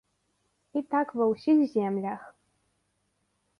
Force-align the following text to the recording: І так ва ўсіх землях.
І 0.81 0.83
так 0.93 1.07
ва 1.19 1.27
ўсіх 1.33 1.57
землях. 1.75 2.21